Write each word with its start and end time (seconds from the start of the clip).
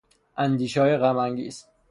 اندیشههای 0.37 0.97
غم 0.97 1.17
انگیز 1.17 1.65